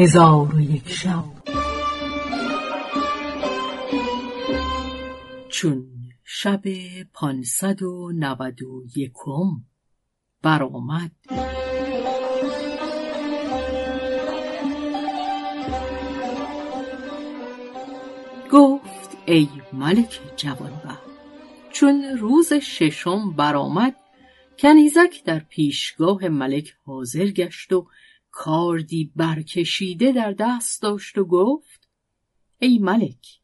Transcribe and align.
هزار 0.00 0.54
و 0.54 0.60
یک 0.60 0.88
شب. 0.88 1.24
چون 5.48 5.86
شب 6.24 6.62
پانصد 7.12 7.82
و 7.82 8.12
نود 8.14 8.62
و 8.62 8.84
یکم 8.96 9.64
برآمد. 10.42 11.10
گفت 18.52 19.16
ای 19.26 19.48
ملک 19.72 20.20
جوانبخت 20.36 21.08
چون 21.72 22.04
روز 22.04 22.52
ششم 22.52 23.32
برآمد 23.32 23.96
کنیزک 24.58 25.24
در 25.24 25.38
پیشگاه 25.38 26.28
ملک 26.28 26.74
حاضر 26.86 27.26
گشت 27.26 27.72
و 27.72 27.86
کاردی 28.30 29.12
برکشیده 29.16 30.12
در 30.12 30.32
دست 30.32 30.82
داشت 30.82 31.18
و 31.18 31.24
گفت 31.24 31.88
ای 32.58 32.78
ملک 32.78 33.40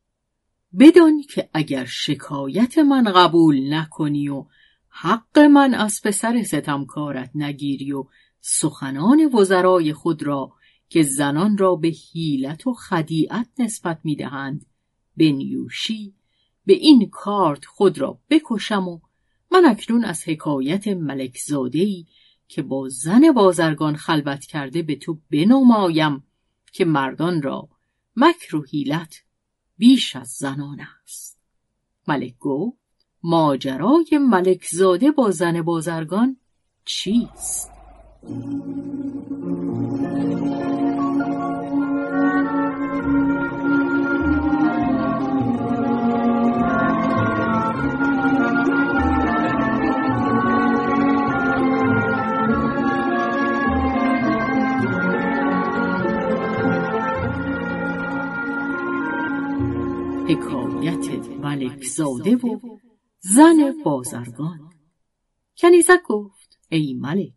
بدان 0.78 1.22
که 1.22 1.48
اگر 1.52 1.84
شکایت 1.84 2.78
من 2.78 3.04
قبول 3.04 3.74
نکنی 3.74 4.28
و 4.28 4.46
حق 4.88 5.38
من 5.38 5.74
از 5.74 6.00
پسر 6.04 6.42
ستمکارت 6.42 7.30
نگیری 7.34 7.92
و 7.92 8.04
سخنان 8.40 9.30
وزرای 9.34 9.92
خود 9.92 10.22
را 10.22 10.52
که 10.88 11.02
زنان 11.02 11.58
را 11.58 11.76
به 11.76 11.88
حیلت 11.88 12.66
و 12.66 12.74
خدیعت 12.74 13.48
نسبت 13.58 14.00
می‌دهند 14.04 14.66
بنیوشی 15.16 16.14
به 16.66 16.72
این 16.72 17.10
کارت 17.10 17.64
خود 17.64 17.98
را 17.98 18.18
بکشم 18.30 18.88
و 18.88 19.00
من 19.52 19.64
اکنون 19.64 20.04
از 20.04 20.28
حکایت 20.28 20.88
ملک 20.88 21.38
زادهی 21.38 22.06
که 22.54 22.62
با 22.62 22.88
زن 22.88 23.32
بازرگان 23.32 23.96
خلوت 23.96 24.44
کرده 24.44 24.82
به 24.82 24.96
تو 24.96 25.18
بنمایم 25.30 26.24
که 26.72 26.84
مردان 26.84 27.42
را 27.42 27.68
مکر 28.16 28.56
و 28.56 28.64
حیلت 28.64 29.22
بیش 29.78 30.16
از 30.16 30.28
زنان 30.28 30.80
است 31.02 31.38
ملک 32.08 32.38
گفت 32.38 32.78
ماجرای 33.22 34.18
ملک 34.20 34.66
زاده 34.70 35.10
با 35.10 35.30
زن 35.30 35.62
بازرگان 35.62 36.36
چیست؟ 36.84 37.70
حکایت 60.28 61.28
ملک 61.28 61.84
زاده 61.84 62.36
و 62.36 62.58
زن 63.20 63.74
بازرگان. 63.84 64.70
کنیزک 65.56 66.02
گفت 66.04 66.58
ای 66.70 66.94
ملک 66.94 67.32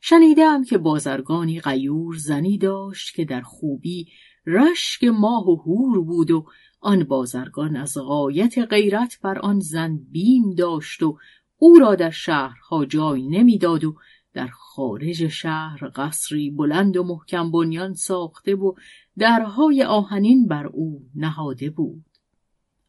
شنیدم 0.00 0.64
که 0.64 0.78
بازرگانی 0.78 1.60
غیور 1.60 2.16
زنی 2.16 2.58
داشت 2.58 3.14
که 3.14 3.24
در 3.24 3.40
خوبی 3.40 4.06
رشک 4.46 5.04
ماه 5.04 5.48
و 5.48 5.56
هور 5.56 6.04
بود 6.04 6.30
و 6.30 6.46
آن 6.80 7.04
بازرگان 7.04 7.76
از 7.76 7.98
غایت 7.98 8.58
غیرت 8.58 9.18
بر 9.22 9.38
آن 9.38 9.60
زن 9.60 9.96
بیم 10.10 10.54
داشت 10.54 11.02
و 11.02 11.18
او 11.56 11.78
را 11.78 11.94
در 11.94 12.10
شهرها 12.10 12.84
جای 12.84 13.28
نمی‌داد 13.28 13.84
و 13.84 13.96
در 14.36 14.48
خارج 14.48 15.28
شهر 15.28 15.90
قصری 15.96 16.50
بلند 16.50 16.96
و 16.96 17.04
محکم 17.04 17.50
بنیان 17.50 17.94
ساخته 17.94 18.54
و 18.54 18.74
درهای 19.18 19.82
آهنین 19.82 20.46
بر 20.46 20.66
او 20.66 21.06
نهاده 21.14 21.70
بود. 21.70 22.04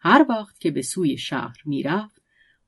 هر 0.07 0.25
وقت 0.29 0.59
که 0.59 0.71
به 0.71 0.81
سوی 0.81 1.17
شهر 1.17 1.57
می‌رفت 1.65 2.21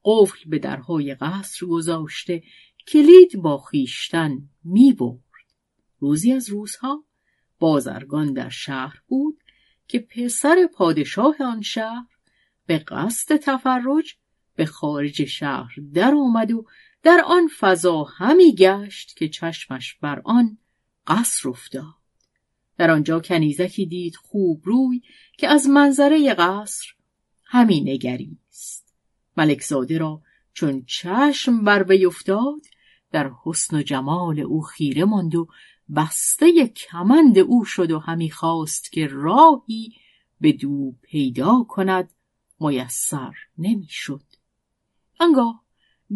قفل 0.05 0.49
به 0.49 0.59
درهای 0.59 1.15
قصر 1.15 1.65
گذاشته 1.65 2.43
کلید 2.87 3.41
با 3.41 3.57
خیشتن 3.57 4.49
می 4.63 4.93
برد. 4.93 5.19
روزی 5.99 6.33
از 6.33 6.49
روزها 6.49 7.03
بازرگان 7.59 8.33
در 8.33 8.49
شهر 8.49 9.01
بود 9.07 9.43
که 9.87 9.99
پسر 9.99 10.69
پادشاه 10.73 11.35
آن 11.39 11.61
شهر 11.61 12.07
به 12.65 12.77
قصد 12.77 13.35
تفرج 13.35 14.15
به 14.55 14.65
خارج 14.65 15.25
شهر 15.25 15.75
در 15.93 16.13
آمد 16.15 16.51
و 16.51 16.65
در 17.03 17.21
آن 17.25 17.47
فضا 17.59 18.03
همی 18.03 18.55
گشت 18.55 19.15
که 19.17 19.29
چشمش 19.29 19.95
بر 19.95 20.21
آن 20.25 20.57
قصر 21.07 21.49
افتاد. 21.49 21.99
در 22.77 22.91
آنجا 22.91 23.19
کنیزکی 23.19 23.85
دید 23.85 24.15
خوب 24.15 24.61
روی 24.65 25.01
که 25.37 25.47
از 25.47 25.67
منظره 25.67 26.33
قصر 26.33 26.98
همی 27.51 27.81
نگریست 27.81 28.93
ملک 29.37 29.61
زاده 29.61 29.97
را 29.97 30.21
چون 30.53 30.83
چشم 30.87 31.63
بر 31.63 31.83
وی 31.83 32.05
افتاد 32.05 32.61
در 33.11 33.31
حسن 33.43 33.77
و 33.77 33.81
جمال 33.81 34.39
او 34.39 34.61
خیره 34.61 35.05
ماند 35.05 35.35
و 35.35 35.47
بسته 35.95 36.67
کمند 36.67 37.39
او 37.39 37.65
شد 37.65 37.91
و 37.91 37.99
همی 37.99 38.29
خواست 38.29 38.91
که 38.91 39.07
راهی 39.11 39.93
به 40.41 40.51
دو 40.51 40.93
پیدا 41.01 41.65
کند 41.69 42.13
میسر 42.59 43.33
نمی‌شد. 43.57 44.23
آنگاه 45.19 45.63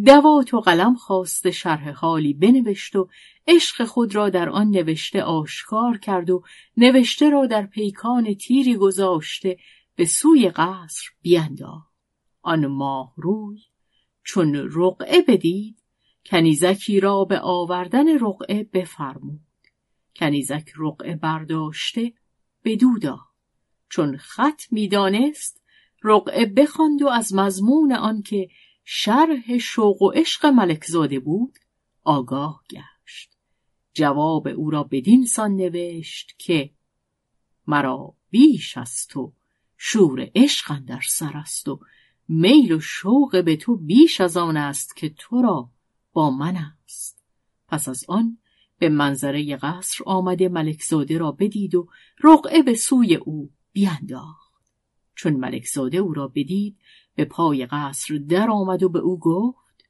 دوات 0.05 0.53
و 0.53 0.59
قلم 0.59 0.95
خواست 0.95 1.49
شرح 1.49 1.89
حالی 1.89 2.33
بنوشت 2.33 2.95
و 2.95 3.09
عشق 3.47 3.85
خود 3.85 4.15
را 4.15 4.29
در 4.29 4.49
آن 4.49 4.69
نوشته 4.69 5.23
آشکار 5.23 5.97
کرد 5.97 6.29
و 6.29 6.43
نوشته 6.77 7.29
را 7.29 7.45
در 7.45 7.65
پیکان 7.65 8.33
تیری 8.33 8.75
گذاشته 8.75 9.57
به 9.95 10.05
سوی 10.05 10.49
قصر 10.49 11.09
بینداخت. 11.21 11.93
آن 12.41 12.67
ماه 12.67 13.13
روی 13.17 13.59
چون 14.23 14.55
رقعه 14.55 15.21
بدید 15.21 15.83
کنیزکی 16.25 16.99
را 16.99 17.25
به 17.25 17.39
آوردن 17.39 18.19
رقعه 18.19 18.63
بفرمود. 18.63 19.41
کنیزک 20.15 20.71
رقعه 20.77 21.15
برداشته 21.15 22.13
بدو 22.63 23.17
چون 23.89 24.17
خط 24.17 24.61
می‌دانست 24.71 25.63
رقعه 26.03 26.45
بخواند 26.45 27.01
و 27.01 27.07
از 27.07 27.33
مضمون 27.33 27.93
آنکه 27.93 28.47
شرح 28.83 29.57
شوق 29.57 30.01
و 30.01 30.11
عشق 30.11 30.45
ملک 30.45 30.85
زاده 30.85 31.19
بود 31.19 31.59
آگاه 32.03 32.63
گشت. 32.71 33.37
جواب 33.93 34.47
او 34.47 34.69
را 34.69 34.83
بدین 34.83 35.25
سان 35.25 35.55
نوشت 35.55 36.35
که 36.37 36.73
مرا 37.67 38.15
بیش 38.29 38.77
از 38.77 39.07
تو 39.07 39.33
شور 39.85 40.31
عشق 40.35 40.79
در 40.79 41.01
سر 41.09 41.37
است 41.37 41.67
و 41.67 41.79
میل 42.27 42.71
و 42.71 42.79
شوق 42.79 43.41
به 43.45 43.55
تو 43.55 43.75
بیش 43.75 44.21
از 44.21 44.37
آن 44.37 44.57
است 44.57 44.95
که 44.95 45.09
تو 45.09 45.41
را 45.41 45.69
با 46.13 46.31
من 46.31 46.57
است. 46.57 47.23
پس 47.67 47.89
از 47.89 48.05
آن 48.07 48.37
به 48.79 48.89
منظره 48.89 49.55
قصر 49.55 50.03
آمده 50.05 50.49
ملک 50.49 50.83
زاده 50.83 51.17
را 51.17 51.31
بدید 51.31 51.75
و 51.75 51.87
رقعه 52.23 52.63
به 52.63 52.75
سوی 52.75 53.15
او 53.15 53.49
بینداخت. 53.71 54.53
چون 55.15 55.33
ملک 55.33 55.65
زاده 55.65 55.97
او 55.97 56.13
را 56.13 56.27
بدید 56.27 56.77
به 57.15 57.25
پای 57.25 57.65
قصر 57.65 58.17
در 58.17 58.49
آمد 58.49 58.83
و 58.83 58.89
به 58.89 58.99
او 58.99 59.19
گفت 59.19 59.85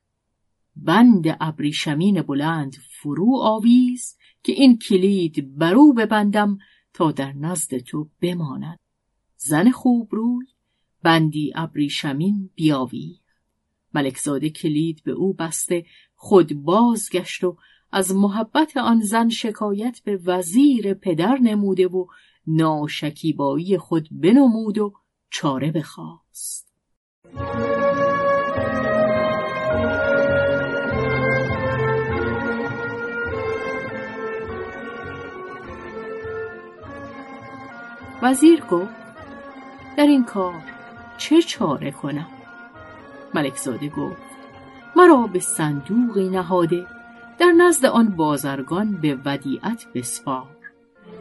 بند 0.75 1.37
ابریشمین 1.39 2.21
بلند 2.21 2.75
فرو 3.01 3.37
آویز 3.41 4.17
که 4.43 4.51
این 4.51 4.77
کلید 4.77 5.57
برو 5.57 5.93
ببندم 5.93 6.57
تا 6.93 7.11
در 7.11 7.33
نزد 7.33 7.77
تو 7.77 8.09
بماند. 8.21 8.82
زن 9.45 9.71
خوب 9.71 10.09
روی 10.11 10.45
بندی 11.03 11.51
ابریشمین 11.55 12.49
بیاوی. 12.55 13.19
ملکزاده 13.93 14.49
کلید 14.49 15.03
به 15.03 15.11
او 15.11 15.33
بسته 15.33 15.85
خود 16.15 16.53
بازگشت 16.53 17.43
و 17.43 17.57
از 17.91 18.15
محبت 18.15 18.77
آن 18.77 19.01
زن 19.01 19.29
شکایت 19.29 19.99
به 20.05 20.17
وزیر 20.17 20.93
پدر 20.93 21.37
نموده 21.37 21.87
و 21.87 22.05
ناشکیبایی 22.47 23.77
خود 23.77 24.07
بنمود 24.11 24.77
و 24.77 24.93
چاره 25.29 25.71
بخواست. 25.71 26.73
وزیر 38.21 38.61
گفت 38.65 39.02
در 39.97 40.07
این 40.07 40.25
کار 40.25 40.63
چه 41.17 41.41
چاره 41.41 41.91
کنم؟ 41.91 42.27
ملک 43.33 43.57
زاده 43.57 43.89
گفت 43.89 44.33
مرا 44.95 45.27
به 45.27 45.39
صندوقی 45.39 46.29
نهاده 46.29 46.87
در 47.39 47.51
نزد 47.51 47.85
آن 47.85 48.15
بازرگان 48.15 49.01
به 49.01 49.19
ودیعت 49.25 49.85
بسپار 49.95 50.57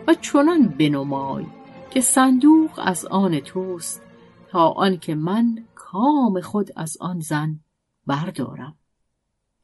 و 0.09 0.15
چنان 0.15 0.69
بنمای 0.69 1.47
که 1.91 2.01
صندوق 2.01 2.71
از 2.85 3.05
آن 3.05 3.41
توست 3.41 4.03
تا 4.49 4.69
آنکه 4.69 5.15
من 5.15 5.65
کام 5.75 6.41
خود 6.41 6.71
از 6.77 6.97
آن 7.01 7.21
زن 7.21 7.61
بردارم. 8.07 8.77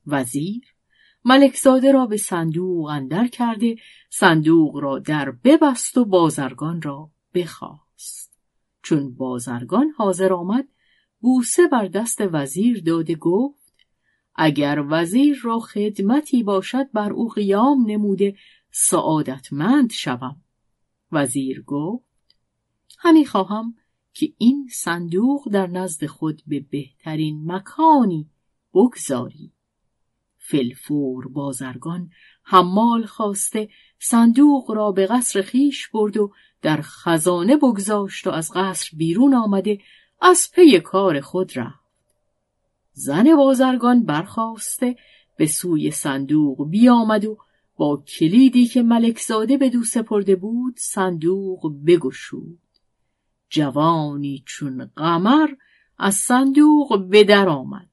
وزیر 0.07 0.75
ملکزاده 1.25 1.93
را 1.93 2.07
به 2.07 2.17
صندوق 2.17 2.87
اندر 2.87 3.27
کرده 3.27 3.77
صندوق 4.11 4.77
را 4.77 4.99
در 4.99 5.31
ببست 5.31 5.99
و 5.99 6.05
بازرگان 6.05 6.83
را 6.83 7.11
بخواست 7.35 7.88
چون 8.89 9.15
بازرگان 9.15 9.91
حاضر 9.97 10.33
آمد 10.33 10.69
بوسه 11.21 11.69
بر 11.69 11.87
دست 11.87 12.21
وزیر 12.33 12.83
داده 12.83 13.15
گفت 13.15 13.77
اگر 14.35 14.85
وزیر 14.89 15.39
را 15.43 15.59
خدمتی 15.59 16.43
باشد 16.43 16.91
بر 16.93 17.13
او 17.13 17.29
قیام 17.29 17.85
نموده 17.87 18.37
سعادتمند 18.71 19.93
شوم. 19.93 20.43
وزیر 21.13 21.63
گفت 21.63 22.05
همی 22.99 23.27
خواهم 23.27 23.75
که 24.13 24.33
این 24.39 24.69
صندوق 24.73 25.49
در 25.53 25.67
نزد 25.67 26.07
خود 26.07 26.43
به 26.47 26.61
بهترین 26.61 27.53
مکانی 27.53 28.31
بگذاری. 28.75 29.53
فلفور 30.39 31.29
بازرگان 31.29 32.11
حمال 32.43 33.07
خواسته 33.07 33.69
صندوق 33.99 34.71
را 34.71 34.93
به 34.93 35.07
قصر 35.07 35.43
خیش 35.43 35.89
برد 35.89 36.17
و 36.17 36.33
در 36.63 36.81
خزانه 36.83 37.57
بگذاشت 37.57 38.27
و 38.27 38.31
از 38.31 38.51
قصر 38.55 38.91
بیرون 38.97 39.35
آمده 39.35 39.79
از 40.21 40.51
پی 40.55 40.81
کار 40.81 41.21
خود 41.21 41.59
رفت. 41.59 41.89
زن 42.93 43.37
بازرگان 43.37 44.05
برخواسته 44.05 44.97
به 45.37 45.47
سوی 45.47 45.91
صندوق 45.91 46.69
بیامد 46.71 47.25
و 47.25 47.39
با 47.77 48.03
کلیدی 48.19 48.67
که 48.67 48.83
ملکزاده 48.83 49.57
به 49.57 49.71
دو 49.71 49.85
سپرده 49.85 50.37
بود 50.37 50.75
صندوق 50.79 51.73
بگشود. 51.87 52.59
جوانی 53.51 54.43
چون 54.47 54.91
قمر 54.97 55.49
از 55.99 56.15
صندوق 56.15 57.09
به 57.09 57.25
در 57.25 57.49
آمد. 57.49 57.89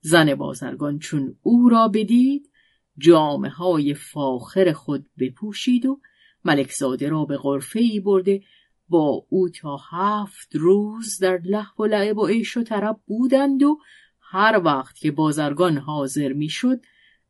زن 0.00 0.34
بازرگان 0.34 0.98
چون 0.98 1.36
او 1.42 1.68
را 1.68 1.88
بدید 1.88 2.50
جامعه 2.98 3.50
های 3.50 3.94
فاخر 3.94 4.72
خود 4.72 5.06
بپوشید 5.18 5.86
و 5.86 6.00
ملکزاده 6.44 7.08
را 7.08 7.24
به 7.24 7.36
غرفه 7.36 7.80
ای 7.80 8.00
برده 8.00 8.42
با 8.88 9.26
او 9.28 9.48
تا 9.48 9.76
هفت 9.90 10.56
روز 10.56 11.18
در 11.18 11.40
لحو 11.44 11.84
و 11.84 11.86
لعب 11.86 12.18
و 12.18 12.26
عیش 12.26 12.56
و 12.56 12.62
طرب 12.62 13.00
بودند 13.06 13.62
و 13.62 13.78
هر 14.20 14.60
وقت 14.64 14.98
که 14.98 15.10
بازرگان 15.10 15.78
حاضر 15.78 16.32
می‌شد 16.32 16.80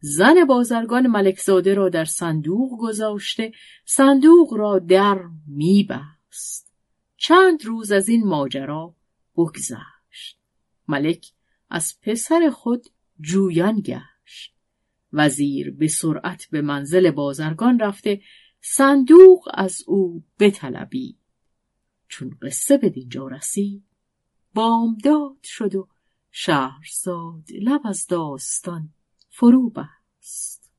زن 0.01 0.45
بازرگان 0.45 1.07
ملکزاده 1.07 1.75
را 1.75 1.89
در 1.89 2.05
صندوق 2.05 2.71
گذاشته 2.81 3.53
صندوق 3.85 4.55
را 4.55 4.79
در 4.79 5.21
میبست. 5.47 6.73
چند 7.17 7.65
روز 7.65 7.93
از 7.93 8.09
این 8.09 8.27
ماجرا 8.27 8.95
بگذشت. 9.37 10.39
ملک 10.89 11.27
از 11.71 11.95
پسر 12.03 12.51
خود 12.51 12.87
جویان 13.21 13.81
گشت. 13.81 14.55
وزیر 15.13 15.71
به 15.71 15.89
سرعت 15.89 16.47
به 16.51 16.63
منزل 16.63 17.11
بازرگان 17.11 17.79
رفته 17.79 18.21
صندوق 18.61 19.49
از 19.55 19.83
او 19.87 20.25
بطلبید 20.39 21.19
چون 22.09 22.39
قصه 22.43 22.77
به 22.79 22.89
دینجا 22.89 23.29
رسید 23.29 23.85
بامداد 24.55 25.43
شد 25.43 25.75
و 25.75 25.89
شهرزاد 26.31 27.45
لب 27.63 27.81
از 27.85 28.07
داستان 28.07 28.89
فرو 29.31 29.71
بست. 29.71 30.71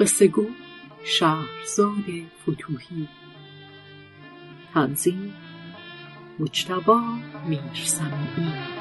قصه 0.00 0.26
گو 0.26 0.46
شهرزاد 1.04 2.04
فتوهی 2.42 3.08
تنظیم 4.74 5.34
مجتبا 6.38 7.00
میرسمی 7.48 8.79